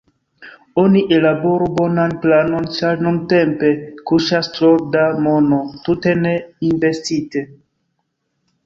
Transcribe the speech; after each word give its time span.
Oni 0.83 1.01
ellaboru 1.17 1.67
bonan 1.81 2.15
planon, 2.23 2.65
ĉar 2.77 3.05
nuntempe 3.09 3.71
kuŝas 4.13 4.53
tro 4.57 4.73
da 4.97 5.07
mono 5.29 5.63
tute 5.87 6.19
ne 6.25 6.37
investite. 6.73 7.49